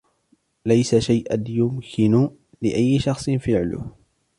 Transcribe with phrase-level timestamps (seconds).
[0.65, 2.29] ليس شيئًا يمكن
[2.61, 3.91] لأيّ شخص فعله.